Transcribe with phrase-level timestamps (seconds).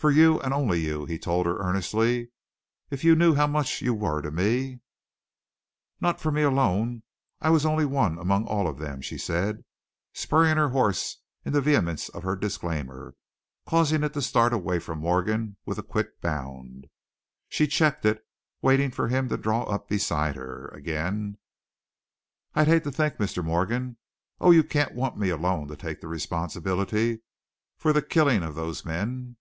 [0.00, 2.30] "For you, and only you," he told her, earnestly.
[2.88, 4.80] "If you knew how much you were to me"
[6.00, 7.02] "Not for me alone
[7.42, 9.62] I was only one among all of them," she said,
[10.14, 13.14] spurring her horse in the vehemence of her disclaimer,
[13.66, 16.86] causing it to start away from Morgan with quick bound.
[17.50, 18.26] She checked it,
[18.62, 21.36] waiting for him to draw up beside her again.
[22.54, 23.44] "I'd hate to think, Mr.
[23.44, 23.98] Morgan
[24.40, 27.20] oh, you can't want me alone to take the responsibility
[27.76, 29.36] for the killing of those men!"